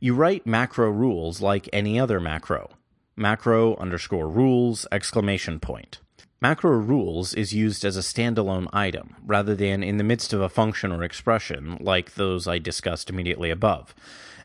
You 0.00 0.14
write 0.14 0.46
macro 0.46 0.90
rules 0.90 1.40
like 1.40 1.68
any 1.72 1.98
other 1.98 2.20
macro. 2.20 2.70
Macro 3.16 3.76
underscore 3.76 4.28
rules 4.28 4.86
exclamation 4.92 5.58
point. 5.60 6.00
Macro 6.40 6.70
rules 6.70 7.34
is 7.34 7.52
used 7.52 7.84
as 7.84 7.96
a 7.96 8.00
standalone 8.00 8.68
item, 8.72 9.16
rather 9.26 9.56
than 9.56 9.82
in 9.82 9.96
the 9.96 10.04
midst 10.04 10.32
of 10.32 10.40
a 10.40 10.48
function 10.48 10.92
or 10.92 11.02
expression 11.02 11.76
like 11.80 12.14
those 12.14 12.46
I 12.46 12.58
discussed 12.58 13.10
immediately 13.10 13.50
above. 13.50 13.92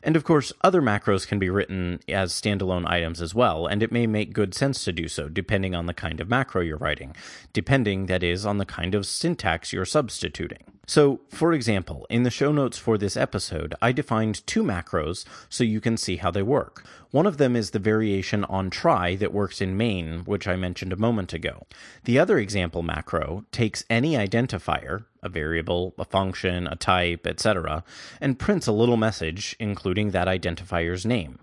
And 0.02 0.16
of 0.16 0.24
course, 0.24 0.52
other 0.62 0.82
macros 0.82 1.26
can 1.26 1.38
be 1.38 1.48
written 1.48 2.00
as 2.08 2.32
standalone 2.32 2.84
items 2.84 3.22
as 3.22 3.32
well, 3.32 3.68
and 3.68 3.80
it 3.80 3.92
may 3.92 4.08
make 4.08 4.32
good 4.32 4.54
sense 4.54 4.82
to 4.84 4.92
do 4.92 5.06
so, 5.06 5.28
depending 5.28 5.76
on 5.76 5.86
the 5.86 5.94
kind 5.94 6.20
of 6.20 6.28
macro 6.28 6.62
you're 6.62 6.76
writing, 6.76 7.14
depending, 7.52 8.06
that 8.06 8.24
is, 8.24 8.44
on 8.44 8.58
the 8.58 8.66
kind 8.66 8.96
of 8.96 9.06
syntax 9.06 9.72
you're 9.72 9.84
substituting. 9.84 10.73
So, 10.86 11.20
for 11.28 11.52
example, 11.52 12.06
in 12.10 12.22
the 12.22 12.30
show 12.30 12.52
notes 12.52 12.78
for 12.78 12.98
this 12.98 13.16
episode, 13.16 13.74
I 13.80 13.92
defined 13.92 14.46
two 14.46 14.62
macros 14.62 15.24
so 15.48 15.64
you 15.64 15.80
can 15.80 15.96
see 15.96 16.16
how 16.16 16.30
they 16.30 16.42
work. 16.42 16.84
One 17.10 17.26
of 17.26 17.38
them 17.38 17.54
is 17.56 17.70
the 17.70 17.78
variation 17.78 18.44
on 18.44 18.70
try 18.70 19.14
that 19.16 19.32
works 19.32 19.60
in 19.60 19.76
main, 19.76 20.24
which 20.24 20.48
I 20.48 20.56
mentioned 20.56 20.92
a 20.92 20.96
moment 20.96 21.32
ago. 21.32 21.66
The 22.04 22.18
other 22.18 22.38
example 22.38 22.82
macro 22.82 23.44
takes 23.52 23.84
any 23.88 24.14
identifier, 24.14 25.04
a 25.22 25.28
variable, 25.28 25.94
a 25.98 26.04
function, 26.04 26.66
a 26.66 26.76
type, 26.76 27.26
etc., 27.26 27.84
and 28.20 28.38
prints 28.38 28.66
a 28.66 28.72
little 28.72 28.96
message 28.96 29.56
including 29.58 30.10
that 30.10 30.28
identifier's 30.28 31.06
name. 31.06 31.38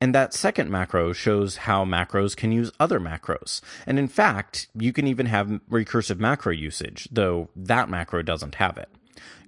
And 0.00 0.14
that 0.14 0.34
second 0.34 0.70
macro 0.70 1.12
shows 1.12 1.58
how 1.58 1.84
macros 1.84 2.36
can 2.36 2.52
use 2.52 2.72
other 2.78 3.00
macros. 3.00 3.60
And 3.86 3.98
in 3.98 4.08
fact, 4.08 4.68
you 4.74 4.92
can 4.92 5.06
even 5.06 5.26
have 5.26 5.60
recursive 5.70 6.18
macro 6.18 6.52
usage, 6.52 7.08
though 7.10 7.48
that 7.56 7.88
macro 7.88 8.22
doesn't 8.22 8.56
have 8.56 8.76
it. 8.76 8.88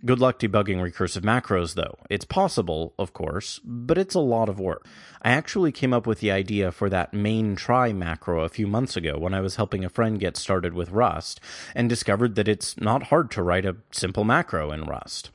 Good 0.04 0.20
luck 0.20 0.38
debugging 0.38 0.76
recursive 0.76 1.22
macros, 1.22 1.74
though. 1.74 1.98
It's 2.08 2.24
possible, 2.24 2.94
of 2.98 3.12
course, 3.12 3.60
but 3.64 3.98
it's 3.98 4.14
a 4.14 4.20
lot 4.20 4.48
of 4.48 4.60
work. 4.60 4.86
I 5.22 5.30
actually 5.30 5.72
came 5.72 5.92
up 5.92 6.06
with 6.06 6.20
the 6.20 6.30
idea 6.30 6.70
for 6.70 6.88
that 6.90 7.12
main 7.12 7.56
try 7.56 7.92
macro 7.92 8.44
a 8.44 8.48
few 8.48 8.66
months 8.66 8.96
ago 8.96 9.18
when 9.18 9.34
I 9.34 9.40
was 9.40 9.56
helping 9.56 9.84
a 9.84 9.88
friend 9.88 10.20
get 10.20 10.36
started 10.36 10.74
with 10.74 10.90
Rust 10.90 11.40
and 11.74 11.88
discovered 11.88 12.36
that 12.36 12.46
it's 12.46 12.78
not 12.78 13.04
hard 13.04 13.30
to 13.32 13.42
write 13.42 13.64
a 13.64 13.76
simple 13.90 14.22
macro 14.22 14.70
in 14.70 14.84
Rust. 14.84 15.30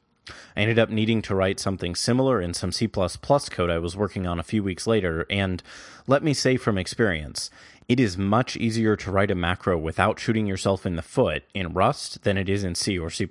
I 0.55 0.61
ended 0.61 0.79
up 0.79 0.89
needing 0.89 1.21
to 1.23 1.35
write 1.35 1.59
something 1.59 1.95
similar 1.95 2.41
in 2.41 2.53
some 2.53 2.71
C 2.71 2.87
code 2.87 3.69
I 3.69 3.77
was 3.79 3.97
working 3.97 4.27
on 4.27 4.39
a 4.39 4.43
few 4.43 4.63
weeks 4.63 4.85
later, 4.85 5.25
and 5.29 5.63
let 6.07 6.23
me 6.23 6.33
say 6.33 6.57
from 6.57 6.77
experience, 6.77 7.49
it 7.87 7.99
is 7.99 8.17
much 8.17 8.55
easier 8.55 8.95
to 8.95 9.11
write 9.11 9.31
a 9.31 9.35
macro 9.35 9.77
without 9.77 10.19
shooting 10.19 10.45
yourself 10.45 10.85
in 10.85 10.95
the 10.95 11.01
foot 11.01 11.43
in 11.53 11.73
Rust 11.73 12.23
than 12.23 12.37
it 12.37 12.47
is 12.47 12.63
in 12.63 12.75
C 12.75 12.97
or 12.97 13.09
C. 13.09 13.27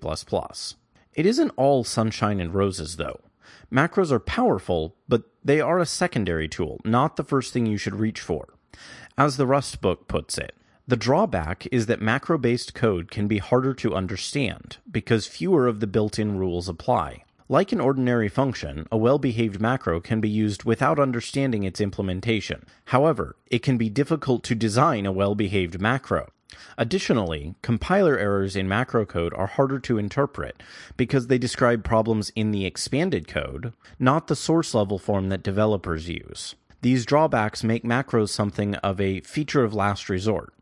It 1.15 1.27
isn't 1.27 1.53
all 1.57 1.85
sunshine 1.85 2.41
and 2.41 2.55
roses, 2.55 2.97
though. 2.97 3.21
Macros 3.73 4.11
are 4.11 4.21
powerful, 4.21 4.97
but 5.09 5.23
they 5.45 5.61
are 5.61 5.79
a 5.79 5.87
secondary 5.87 6.49
tool, 6.49 6.81
not 6.85 7.17
the 7.17 7.25
first 7.25 7.53
thing 7.53 7.67
you 7.67 7.79
should 7.79 7.95
reach 7.95 8.21
for. 8.21 8.55
As 9.17 9.37
the 9.37 9.47
Rust 9.47 9.81
book 9.81 10.09
puts 10.09 10.39
it, 10.39 10.55
the 10.91 10.97
drawback 10.97 11.69
is 11.71 11.87
that 11.87 12.03
macro 12.03 12.37
based 12.37 12.75
code 12.75 13.13
can 13.13 13.29
be 13.29 13.39
harder 13.39 13.73
to 13.73 13.95
understand 13.95 14.79
because 14.91 15.29
fewer 15.29 15.69
of 15.69 15.79
the 15.79 15.87
built 15.87 16.19
in 16.19 16.37
rules 16.37 16.69
apply. 16.69 17.23
Like 17.49 17.71
an 17.71 17.81
ordinary 17.81 18.29
function, 18.29 18.89
a 18.91 18.97
well 18.97 19.21
behaved 19.21 19.61
macro 19.61 20.01
can 20.01 20.21
be 20.21 20.29
used 20.29 20.65
without 20.65 20.99
understanding 20.99 21.63
its 21.63 21.81
implementation. 21.81 22.67
However, 22.87 23.37
it 23.47 23.63
can 23.63 23.79
be 23.79 23.89
difficult 23.89 24.43
to 24.45 24.57
design 24.57 25.07
a 25.07 25.13
well 25.13 25.37
behaved 25.37 25.81
macro. 25.81 26.33
Additionally, 26.77 27.55
compiler 27.63 28.19
errors 28.19 28.57
in 28.57 28.67
macro 28.67 29.07
code 29.07 29.33
are 29.35 29.47
harder 29.47 29.79
to 29.79 29.97
interpret 29.97 30.61
because 30.97 31.29
they 31.29 31.39
describe 31.39 31.85
problems 31.85 32.33
in 32.35 32.51
the 32.51 32.67
expanded 32.67 33.29
code, 33.29 33.73
not 34.01 34.27
the 34.27 34.35
source 34.35 34.75
level 34.75 34.99
form 34.99 35.29
that 35.29 35.45
developers 35.45 36.09
use. 36.09 36.57
These 36.83 37.05
drawbacks 37.05 37.63
make 37.63 37.85
macros 37.85 38.31
something 38.31 38.75
of 38.77 39.01
a 39.01 39.21
feature 39.21 39.65
of 39.65 39.75
last 39.75 40.09
resort. 40.09 40.55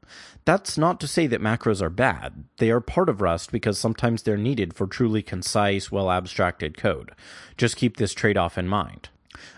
That's 0.44 0.78
not 0.78 0.98
to 1.00 1.06
say 1.06 1.26
that 1.26 1.40
macros 1.40 1.82
are 1.82 1.90
bad. 1.90 2.44
They 2.56 2.70
are 2.70 2.80
part 2.80 3.08
of 3.08 3.20
Rust 3.20 3.52
because 3.52 3.78
sometimes 3.78 4.22
they're 4.22 4.36
needed 4.36 4.74
for 4.74 4.86
truly 4.86 5.22
concise, 5.22 5.92
well 5.92 6.10
abstracted 6.10 6.76
code. 6.76 7.12
Just 7.56 7.76
keep 7.76 7.98
this 7.98 8.14
trade 8.14 8.38
off 8.38 8.56
in 8.56 8.66
mind. 8.66 9.10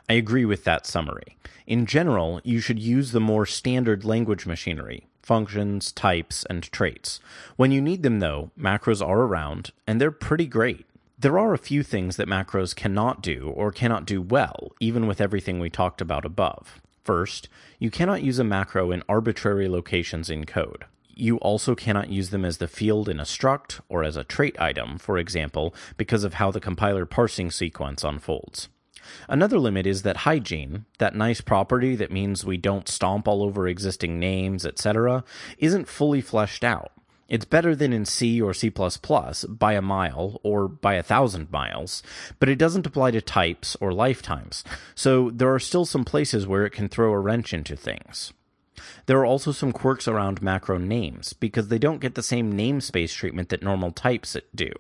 I 0.09 0.15
agree 0.15 0.45
with 0.45 0.65
that 0.65 0.87
summary. 0.87 1.37
In 1.67 1.87
general, 1.87 2.41
you 2.43 2.61
should 2.61 2.81
use 2.81 3.13
the 3.13 3.21
more 3.21 3.47
standard 3.47 4.05
language 4.05 4.45
machinery, 4.45 5.07
functions, 5.23 5.93
types, 5.93 6.45
and 6.51 6.65
traits. 6.65 7.21
When 7.57 7.71
you 7.71 7.81
need 7.81 8.03
them, 8.03 8.19
though, 8.19 8.51
macros 8.59 9.07
are 9.07 9.21
around, 9.21 9.71
and 9.87 10.01
they're 10.01 10.11
pretty 10.11 10.47
great. 10.47 10.85
There 11.21 11.39
are 11.39 11.53
a 11.53 11.59
few 11.59 11.83
things 11.83 12.17
that 12.17 12.29
macros 12.29 12.75
cannot 12.75 13.21
do 13.21 13.53
or 13.55 13.73
cannot 13.73 14.07
do 14.07 14.23
well, 14.23 14.73
even 14.81 15.07
with 15.07 15.21
everything 15.21 15.61
we 15.61 15.69
talked 15.69 16.01
about 16.01 16.25
above. 16.25 16.81
First, 17.05 17.47
you 17.79 17.91
cannot 17.91 18.23
use 18.23 18.39
a 18.39 18.45
macro 18.45 18.91
in 18.91 19.03
arbitrary 19.07 19.69
locations 19.69 20.31
in 20.31 20.47
code. 20.47 20.87
You 21.15 21.37
also 21.41 21.75
cannot 21.75 22.09
use 22.09 22.31
them 22.31 22.43
as 22.43 22.57
the 22.57 22.67
field 22.67 23.07
in 23.07 23.21
a 23.21 23.25
struct 23.25 23.81
or 23.91 24.03
as 24.03 24.17
a 24.17 24.25
trait 24.25 24.59
item, 24.59 24.97
for 24.97 25.19
example, 25.19 25.75
because 25.99 26.25
of 26.25 26.35
how 26.35 26.51
the 26.51 26.59
compiler 26.59 27.05
parsing 27.05 27.51
sequence 27.51 28.03
unfolds. 28.03 28.71
Another 29.29 29.59
limit 29.59 29.87
is 29.87 30.01
that 30.01 30.19
hygiene, 30.19 30.87
that 31.01 31.15
nice 31.15 31.43
property 31.43 31.97
that 31.97 32.11
means 32.11 32.47
we 32.47 32.57
don't 32.57 32.89
stomp 32.89 33.29
all 33.29 33.43
over 33.43 33.69
existing 33.69 34.19
names, 34.19 34.65
etc., 34.65 35.23
isn't 35.59 35.87
fully 35.87 36.23
fleshed 36.23 36.65
out. 36.65 36.93
It's 37.31 37.45
better 37.45 37.77
than 37.77 37.93
in 37.93 38.05
C 38.05 38.43
or 38.43 38.53
C++ 38.53 38.71
by 38.71 39.73
a 39.73 39.81
mile 39.81 40.41
or 40.43 40.67
by 40.67 40.95
a 40.95 41.03
thousand 41.03 41.51
miles, 41.53 42.03
but 42.41 42.49
it 42.49 42.59
doesn't 42.59 42.87
apply 42.87 43.13
to 43.13 43.21
types 43.21 43.77
or 43.81 43.93
lifetimes, 43.93 44.65
so 44.97 45.31
there 45.31 45.55
are 45.55 45.61
still 45.61 45.87
some 45.87 46.05
places 46.05 46.47
where 46.47 46.67
it 46.67 46.73
can 46.73 46.89
throw 46.89 47.13
a 47.13 47.19
wrench 47.19 47.55
into 47.55 47.77
things. 47.77 48.33
There 49.07 49.19
are 49.19 49.27
also 49.27 49.53
some 49.53 49.71
quirks 49.71 50.09
around 50.09 50.43
macro 50.43 50.77
names, 50.77 51.33
because 51.33 51.69
they 51.69 51.79
don't 51.79 52.01
get 52.01 52.17
the 52.17 52.23
same 52.23 52.53
namespace 52.53 53.15
treatment 53.15 53.51
that 53.51 53.63
normal 53.63 53.93
types 53.93 54.37
do. 54.53 54.73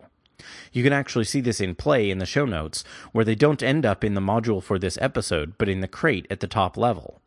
You 0.72 0.82
can 0.82 0.92
actually 0.92 1.26
see 1.26 1.40
this 1.40 1.60
in 1.60 1.76
play 1.76 2.10
in 2.10 2.18
the 2.18 2.26
show 2.26 2.46
notes, 2.46 2.82
where 3.12 3.24
they 3.24 3.36
don't 3.36 3.62
end 3.62 3.86
up 3.86 4.02
in 4.02 4.14
the 4.14 4.20
module 4.20 4.62
for 4.62 4.78
this 4.78 4.98
episode, 5.00 5.54
but 5.56 5.68
in 5.68 5.82
the 5.82 5.88
crate 5.88 6.26
at 6.30 6.40
the 6.40 6.48
top 6.48 6.76
level. 6.76 7.20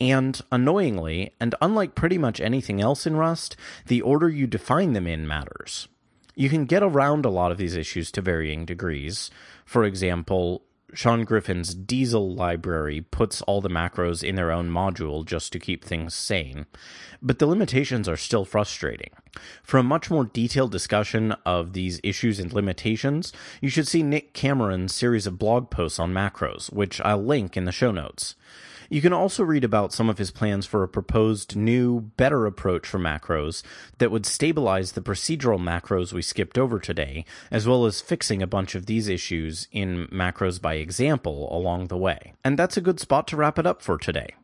And 0.00 0.40
annoyingly, 0.52 1.34
and 1.40 1.54
unlike 1.60 1.94
pretty 1.94 2.18
much 2.18 2.40
anything 2.40 2.80
else 2.80 3.06
in 3.06 3.16
Rust, 3.16 3.56
the 3.86 4.00
order 4.00 4.28
you 4.28 4.46
define 4.46 4.92
them 4.92 5.06
in 5.06 5.26
matters. 5.26 5.88
You 6.36 6.48
can 6.48 6.66
get 6.66 6.84
around 6.84 7.24
a 7.24 7.30
lot 7.30 7.50
of 7.50 7.58
these 7.58 7.74
issues 7.74 8.12
to 8.12 8.20
varying 8.20 8.64
degrees. 8.64 9.28
For 9.64 9.84
example, 9.84 10.62
Sean 10.94 11.24
Griffin's 11.24 11.74
Diesel 11.74 12.34
library 12.34 13.02
puts 13.02 13.42
all 13.42 13.60
the 13.60 13.68
macros 13.68 14.22
in 14.22 14.36
their 14.36 14.50
own 14.50 14.70
module 14.70 15.24
just 15.24 15.52
to 15.52 15.58
keep 15.58 15.84
things 15.84 16.14
sane, 16.14 16.66
but 17.20 17.38
the 17.38 17.46
limitations 17.46 18.08
are 18.08 18.16
still 18.16 18.46
frustrating. 18.46 19.10
For 19.62 19.76
a 19.76 19.82
much 19.82 20.10
more 20.10 20.24
detailed 20.24 20.72
discussion 20.72 21.32
of 21.44 21.74
these 21.74 22.00
issues 22.02 22.40
and 22.40 22.52
limitations, 22.52 23.32
you 23.60 23.68
should 23.68 23.86
see 23.86 24.02
Nick 24.02 24.32
Cameron's 24.32 24.94
series 24.94 25.26
of 25.26 25.38
blog 25.38 25.70
posts 25.70 25.98
on 25.98 26.14
macros, 26.14 26.72
which 26.72 27.00
I'll 27.02 27.22
link 27.22 27.56
in 27.56 27.66
the 27.66 27.72
show 27.72 27.90
notes. 27.90 28.34
You 28.90 29.02
can 29.02 29.12
also 29.12 29.44
read 29.44 29.64
about 29.64 29.92
some 29.92 30.08
of 30.08 30.16
his 30.16 30.30
plans 30.30 30.64
for 30.64 30.82
a 30.82 30.88
proposed 30.88 31.56
new, 31.56 32.00
better 32.00 32.46
approach 32.46 32.86
for 32.86 32.98
macros 32.98 33.62
that 33.98 34.10
would 34.10 34.24
stabilize 34.24 34.92
the 34.92 35.02
procedural 35.02 35.60
macros 35.60 36.12
we 36.12 36.22
skipped 36.22 36.56
over 36.56 36.78
today, 36.78 37.26
as 37.50 37.66
well 37.66 37.84
as 37.84 38.00
fixing 38.00 38.42
a 38.42 38.46
bunch 38.46 38.74
of 38.74 38.86
these 38.86 39.08
issues 39.08 39.68
in 39.72 40.06
macros 40.08 40.60
by 40.60 40.74
example 40.74 41.54
along 41.54 41.88
the 41.88 41.98
way. 41.98 42.32
And 42.42 42.58
that's 42.58 42.78
a 42.78 42.82
good 42.82 42.98
spot 42.98 43.26
to 43.28 43.36
wrap 43.36 43.58
it 43.58 43.66
up 43.66 43.82
for 43.82 43.98
today. 43.98 44.34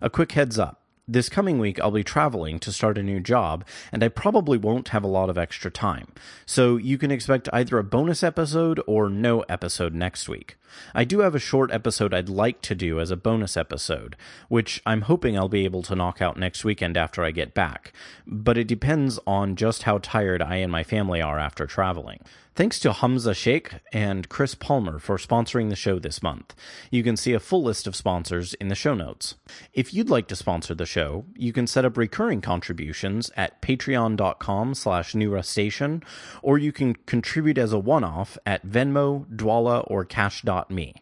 A 0.00 0.08
quick 0.08 0.32
heads 0.32 0.58
up. 0.58 0.81
This 1.08 1.28
coming 1.28 1.58
week, 1.58 1.80
I'll 1.80 1.90
be 1.90 2.04
traveling 2.04 2.60
to 2.60 2.70
start 2.70 2.96
a 2.96 3.02
new 3.02 3.18
job, 3.18 3.64
and 3.90 4.04
I 4.04 4.08
probably 4.08 4.56
won't 4.56 4.90
have 4.90 5.02
a 5.02 5.08
lot 5.08 5.28
of 5.28 5.36
extra 5.36 5.68
time. 5.68 6.06
So 6.46 6.76
you 6.76 6.96
can 6.96 7.10
expect 7.10 7.48
either 7.52 7.76
a 7.76 7.82
bonus 7.82 8.22
episode 8.22 8.80
or 8.86 9.08
no 9.08 9.40
episode 9.48 9.94
next 9.94 10.28
week. 10.28 10.56
I 10.94 11.02
do 11.02 11.18
have 11.18 11.34
a 11.34 11.40
short 11.40 11.72
episode 11.72 12.14
I'd 12.14 12.28
like 12.28 12.62
to 12.62 12.76
do 12.76 13.00
as 13.00 13.10
a 13.10 13.16
bonus 13.16 13.56
episode, 13.56 14.14
which 14.48 14.80
I'm 14.86 15.02
hoping 15.02 15.36
I'll 15.36 15.48
be 15.48 15.64
able 15.64 15.82
to 15.82 15.96
knock 15.96 16.22
out 16.22 16.38
next 16.38 16.64
weekend 16.64 16.96
after 16.96 17.24
I 17.24 17.32
get 17.32 17.52
back, 17.52 17.92
but 18.24 18.56
it 18.56 18.68
depends 18.68 19.18
on 19.26 19.56
just 19.56 19.82
how 19.82 19.98
tired 19.98 20.40
I 20.40 20.56
and 20.56 20.70
my 20.70 20.84
family 20.84 21.20
are 21.20 21.38
after 21.38 21.66
traveling. 21.66 22.20
Thanks 22.54 22.78
to 22.80 22.92
Hamza 22.92 23.32
Sheikh 23.32 23.76
and 23.94 24.28
Chris 24.28 24.54
Palmer 24.54 24.98
for 24.98 25.16
sponsoring 25.16 25.70
the 25.70 25.76
show 25.76 25.98
this 25.98 26.22
month. 26.22 26.54
You 26.90 27.02
can 27.02 27.16
see 27.16 27.32
a 27.32 27.40
full 27.40 27.62
list 27.62 27.86
of 27.86 27.96
sponsors 27.96 28.52
in 28.54 28.68
the 28.68 28.74
show 28.74 28.92
notes. 28.92 29.36
If 29.72 29.94
you'd 29.94 30.10
like 30.10 30.28
to 30.28 30.36
sponsor 30.36 30.74
the 30.74 30.84
show, 30.84 31.24
you 31.34 31.54
can 31.54 31.66
set 31.66 31.86
up 31.86 31.96
recurring 31.96 32.42
contributions 32.42 33.30
at 33.38 33.62
patreon.com 33.62 34.74
slash 34.74 35.14
newrustacean, 35.14 36.04
or 36.42 36.58
you 36.58 36.72
can 36.72 36.94
contribute 36.94 37.56
as 37.56 37.72
a 37.72 37.78
one-off 37.78 38.36
at 38.44 38.66
Venmo, 38.66 39.24
Dwolla, 39.34 39.90
or 39.90 40.04
Cash.me. 40.04 40.94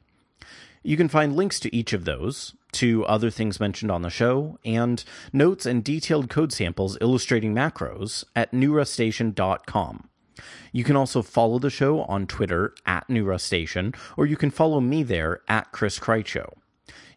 You 0.85 0.97
can 0.97 1.09
find 1.09 1.35
links 1.35 1.59
to 1.61 1.75
each 1.75 1.93
of 1.93 2.05
those, 2.05 2.55
to 2.73 3.05
other 3.07 3.29
things 3.29 3.59
mentioned 3.59 3.91
on 3.91 4.03
the 4.03 4.09
show, 4.09 4.61
and 4.65 5.03
notes 5.33 5.67
and 5.67 5.83
detailed 5.83 6.31
code 6.31 6.53
samples 6.53 6.97
illustrating 7.01 7.53
macros 7.53 8.23
at 8.37 8.53
newrustacean.com. 8.53 10.10
You 10.73 10.85
can 10.85 10.97
also 10.97 11.23
follow 11.23 11.59
the 11.59 11.71
show 11.71 12.03
on 12.03 12.27
Twitter 12.27 12.75
at 12.87 13.07
NewRustacean, 13.09 13.95
or 14.17 14.27
you 14.27 14.37
can 14.37 14.51
follow 14.51 14.81
me 14.81 15.03
there 15.03 15.41
at 15.49 15.73
Chris 15.73 15.99
Krycho. 15.99 16.55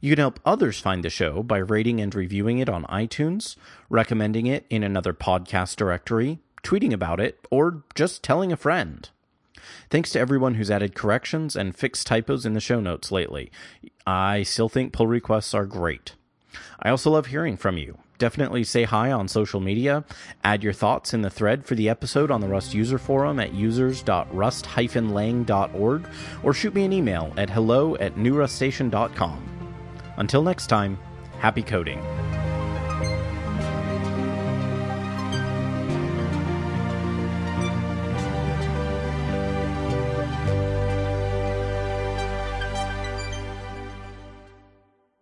You 0.01 0.11
can 0.11 0.19
help 0.19 0.39
others 0.45 0.79
find 0.79 1.03
the 1.03 1.09
show 1.09 1.43
by 1.43 1.59
rating 1.59 2.01
and 2.01 2.13
reviewing 2.13 2.59
it 2.59 2.67
on 2.67 2.83
iTunes, 2.85 3.55
recommending 3.89 4.47
it 4.47 4.65
in 4.69 4.83
another 4.83 5.13
podcast 5.13 5.77
directory, 5.77 6.39
tweeting 6.61 6.91
about 6.91 7.19
it, 7.19 7.47
or 7.49 7.83
just 7.95 8.23
telling 8.23 8.51
a 8.51 8.57
friend. 8.57 9.09
Thanks 9.89 10.11
to 10.11 10.19
everyone 10.19 10.55
who's 10.55 10.69
added 10.69 10.93
corrections 10.93 11.55
and 11.55 11.75
fixed 11.75 12.05
typos 12.05 12.45
in 12.45 12.53
the 12.53 12.59
show 12.59 12.81
notes 12.81 13.11
lately. 13.11 13.49
I 14.05 14.43
still 14.43 14.67
think 14.67 14.91
pull 14.91 15.07
requests 15.07 15.53
are 15.53 15.65
great. 15.65 16.15
I 16.79 16.89
also 16.89 17.11
love 17.11 17.27
hearing 17.27 17.55
from 17.55 17.77
you 17.77 17.99
definitely 18.23 18.63
say 18.63 18.83
hi 18.83 19.11
on 19.11 19.27
social 19.27 19.59
media. 19.59 20.05
Add 20.45 20.63
your 20.63 20.71
thoughts 20.71 21.13
in 21.13 21.23
the 21.23 21.29
thread 21.29 21.65
for 21.65 21.75
the 21.75 21.89
episode 21.89 22.31
on 22.31 22.39
the 22.39 22.47
Rust 22.47 22.73
user 22.73 22.97
forum 22.97 23.37
at 23.37 23.53
users.rust-lang.org 23.53 26.07
or 26.41 26.53
shoot 26.53 26.73
me 26.73 26.85
an 26.85 26.93
email 26.93 27.33
at 27.35 27.49
hello 27.49 27.97
at 27.97 28.15
newrustacean.com. 28.15 29.83
Until 30.15 30.41
next 30.41 30.67
time, 30.67 30.97
happy 31.39 31.63
coding. 31.63 32.01